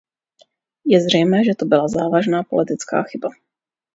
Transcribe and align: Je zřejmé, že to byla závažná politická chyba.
Je 0.85 1.01
zřejmé, 1.03 1.43
že 1.43 1.55
to 1.55 1.65
byla 1.65 1.87
závažná 1.87 2.43
politická 2.43 3.03
chyba. 3.03 3.29